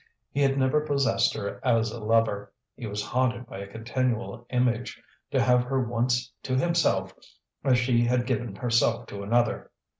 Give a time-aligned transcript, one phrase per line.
[0.31, 4.99] He had never possessed her as a lover; he was haunted by a continual image,
[5.29, 7.13] to have her once to himself
[7.63, 9.69] as she had given herself to another.